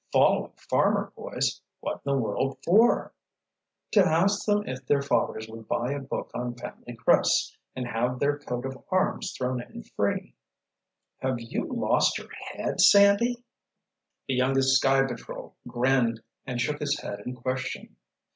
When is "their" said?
4.87-5.03, 8.17-8.39